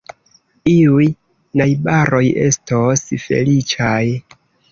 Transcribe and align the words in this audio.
Iuj 0.69 1.05
najbaroj 1.61 2.23
estos 2.45 3.05
feliĉaj. 3.27 4.03